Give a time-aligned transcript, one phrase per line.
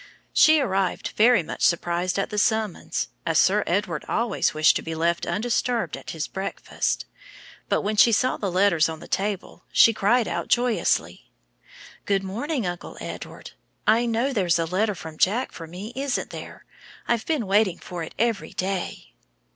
[0.33, 5.27] She arrived very surprised at the summons, as Sir Edward always wished to be left
[5.27, 7.05] undisturbed at his breakfast,
[7.69, 11.29] but when she saw the letters on the table she cried out joyously,
[12.07, 13.51] "Good morning, Uncle Edward.
[13.85, 16.65] I know there's a letter from Jack for me, isn't there?
[17.07, 19.13] I've been waiting for it every day."